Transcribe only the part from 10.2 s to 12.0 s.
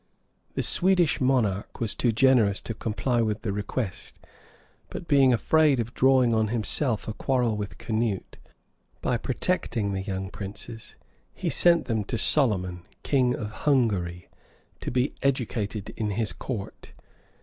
princes, he sent